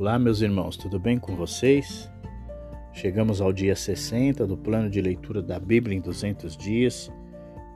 [0.00, 2.10] Olá, meus irmãos, tudo bem com vocês?
[2.90, 7.12] Chegamos ao dia 60 do plano de leitura da Bíblia em 200 dias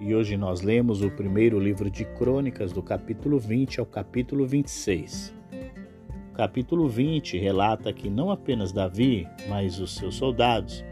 [0.01, 5.35] e hoje nós lemos o primeiro livro de Crônicas, do capítulo 20 ao capítulo 26.
[6.31, 10.83] O capítulo 20 relata que não apenas Davi, mas os seus soldados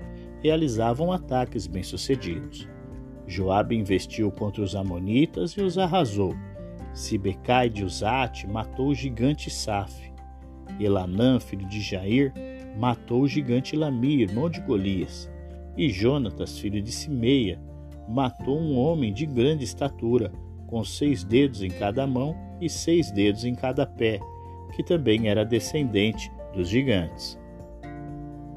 [0.43, 2.69] realizavam ataques bem-sucedidos.
[3.27, 6.35] Joabe investiu contra os amonitas e os arrasou.
[6.93, 10.12] Sibecai de Uzate matou o gigante Saf.
[10.81, 12.33] Elanã, filho de Jair,
[12.77, 15.31] matou o gigante Lami, irmão de Golias.
[15.77, 17.61] E Jonatas, filho de Simeia,
[18.09, 20.33] matou um homem de grande estatura,
[20.67, 24.21] com seis dedos em cada mão e seis dedos em cada pé,
[24.75, 27.39] que também era descendente dos gigantes.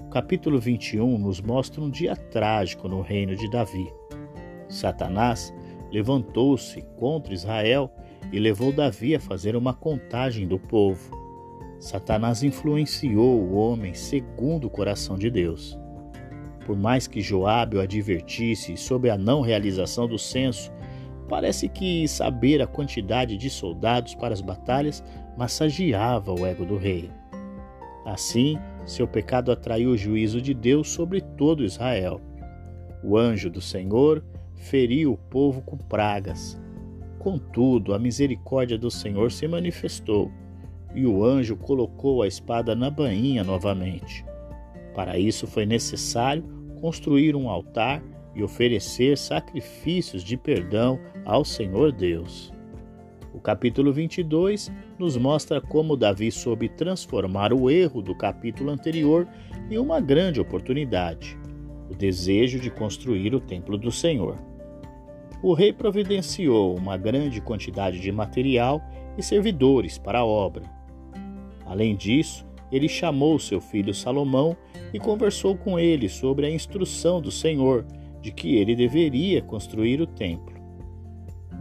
[0.06, 3.92] O capítulo 21 nos mostra um dia trágico no reino de Davi.
[4.70, 5.54] Satanás
[5.92, 7.92] levantou-se contra Israel
[8.32, 11.25] e levou Davi a fazer uma contagem do povo.
[11.80, 15.78] Satanás influenciou o homem segundo o coração de Deus.
[16.66, 20.72] Por mais que Joabe o advertisse sobre a não realização do censo,
[21.30, 25.04] parece que saber a quantidade de soldados para as batalhas
[25.38, 27.12] massageava o ego do rei.
[28.06, 32.22] Assim, seu pecado atraiu o juízo de Deus sobre todo Israel.
[33.04, 34.24] O anjo do Senhor
[34.56, 36.60] feriu o povo com pragas.
[37.20, 40.32] Contudo, a misericórdia do Senhor se manifestou
[40.96, 44.26] e o anjo colocou a espada na bainha novamente.
[44.94, 46.44] Para isso foi necessário
[46.80, 48.02] construir um altar
[48.34, 52.54] e oferecer sacrifícios de perdão ao Senhor Deus.
[53.34, 59.28] O capítulo 22 nos mostra como Davi soube transformar o erro do capítulo anterior
[59.70, 61.38] em uma grande oportunidade:
[61.90, 64.38] o desejo de construir o templo do Senhor.
[65.44, 68.82] O rei providenciou uma grande quantidade de material
[69.18, 70.75] e servidores para a obra.
[71.66, 74.56] Além disso, ele chamou seu filho Salomão
[74.94, 77.86] e conversou com ele sobre a instrução do Senhor
[78.22, 80.56] de que ele deveria construir o templo.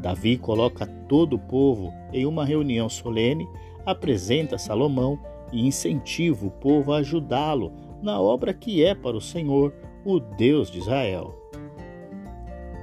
[0.00, 3.48] Davi coloca todo o povo em uma reunião solene,
[3.86, 5.18] apresenta Salomão
[5.52, 7.72] e incentiva o povo a ajudá-lo
[8.02, 11.34] na obra que é para o Senhor, o Deus de Israel.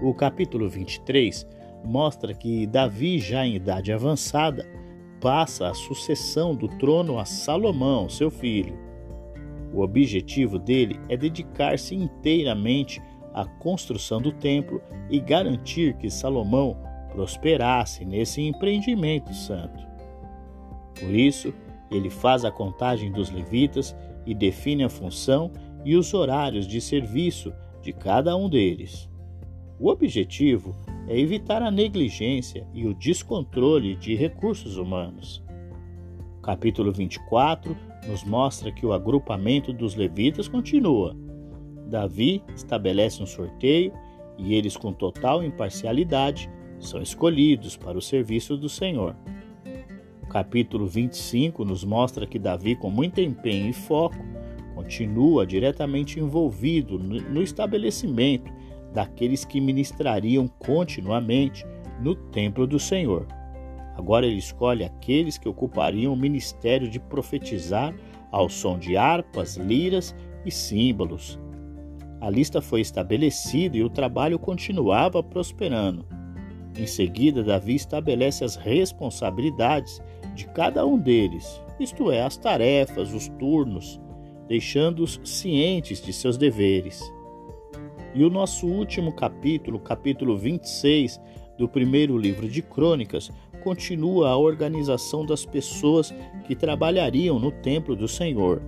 [0.02, 1.46] O capítulo 23
[1.86, 4.66] mostra que Davi, já em idade avançada,
[5.22, 8.78] passa a sucessão do trono a Salomão, seu filho.
[9.72, 13.02] O objetivo dele é dedicar-se inteiramente
[13.34, 16.76] à construção do templo e garantir que Salomão
[17.14, 19.86] prosperasse nesse empreendimento santo.
[21.00, 21.54] Por isso,
[21.90, 23.96] ele faz a contagem dos levitas
[24.26, 25.52] e define a função
[25.86, 29.10] e os horários de serviço de cada um deles.
[29.80, 30.76] O objetivo
[31.08, 35.44] é evitar a negligência e o descontrole de recursos humanos.
[36.42, 37.76] Capítulo 24
[38.08, 41.16] nos mostra que o agrupamento dos levitas continua.
[41.88, 43.94] Davi estabelece um sorteio
[44.38, 49.16] e eles, com total imparcialidade, são escolhidos para o serviço do Senhor.
[50.30, 54.16] Capítulo 25 nos mostra que Davi, com muito empenho e foco,
[54.74, 58.52] continua diretamente envolvido no estabelecimento
[58.94, 61.66] daqueles que ministrariam continuamente
[62.00, 63.28] no templo do Senhor.
[63.96, 67.94] Agora ele escolhe aqueles que ocupariam o ministério de profetizar
[68.32, 70.16] ao som de harpas, liras
[70.46, 71.40] e símbolos.
[72.20, 76.06] A lista foi estabelecida e o trabalho continuava prosperando.
[76.78, 80.02] Em seguida, Davi estabelece as responsabilidades
[80.34, 84.00] de cada um deles, isto é, as tarefas, os turnos,
[84.48, 87.02] deixando-os cientes de seus deveres.
[88.14, 91.20] E o nosso último capítulo, capítulo 26
[91.58, 93.32] do primeiro livro de Crônicas,
[93.64, 96.14] continua a organização das pessoas
[96.46, 98.62] que trabalhariam no templo do Senhor.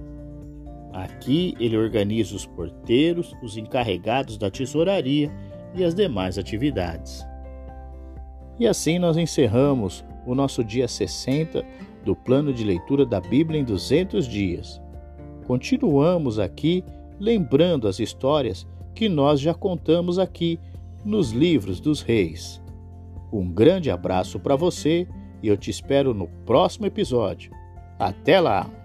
[0.94, 5.30] Aqui ele organiza os porteiros, os encarregados da tesouraria
[5.76, 7.26] e as demais atividades.
[8.60, 11.66] E assim nós encerramos o nosso dia 60
[12.06, 14.80] do plano de leitura da Bíblia em 200 dias.
[15.48, 16.84] Continuamos aqui
[17.20, 20.60] lembrando as histórias que nós já contamos aqui
[21.04, 22.62] nos livros dos reis.
[23.32, 25.08] Um grande abraço para você
[25.42, 27.52] e eu te espero no próximo episódio.
[27.98, 28.83] Até lá!